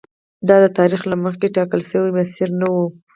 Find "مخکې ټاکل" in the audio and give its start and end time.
1.25-1.81